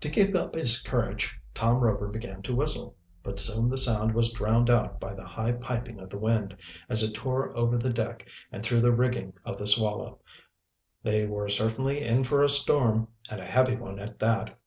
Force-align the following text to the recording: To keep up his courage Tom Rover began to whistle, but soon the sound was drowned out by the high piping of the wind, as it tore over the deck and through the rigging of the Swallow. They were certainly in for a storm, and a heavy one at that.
To 0.00 0.08
keep 0.08 0.34
up 0.34 0.54
his 0.54 0.80
courage 0.80 1.38
Tom 1.52 1.80
Rover 1.80 2.08
began 2.08 2.40
to 2.44 2.54
whistle, 2.56 2.96
but 3.22 3.38
soon 3.38 3.68
the 3.68 3.76
sound 3.76 4.14
was 4.14 4.32
drowned 4.32 4.70
out 4.70 4.98
by 4.98 5.12
the 5.12 5.26
high 5.26 5.52
piping 5.52 6.00
of 6.00 6.08
the 6.08 6.16
wind, 6.16 6.56
as 6.88 7.02
it 7.02 7.12
tore 7.12 7.54
over 7.54 7.76
the 7.76 7.92
deck 7.92 8.26
and 8.50 8.62
through 8.62 8.80
the 8.80 8.94
rigging 8.94 9.34
of 9.44 9.58
the 9.58 9.66
Swallow. 9.66 10.20
They 11.02 11.26
were 11.26 11.50
certainly 11.50 12.02
in 12.02 12.24
for 12.24 12.42
a 12.42 12.48
storm, 12.48 13.08
and 13.28 13.42
a 13.42 13.44
heavy 13.44 13.76
one 13.76 13.98
at 13.98 14.18
that. 14.20 14.58